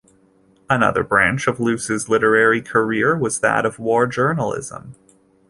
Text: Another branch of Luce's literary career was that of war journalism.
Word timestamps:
Another 0.67 1.03
branch 1.03 1.45
of 1.45 1.59
Luce's 1.59 2.09
literary 2.09 2.59
career 2.59 3.15
was 3.15 3.39
that 3.41 3.67
of 3.67 3.77
war 3.77 4.07
journalism. 4.07 4.95